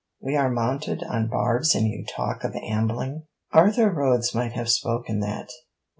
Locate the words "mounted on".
0.49-1.27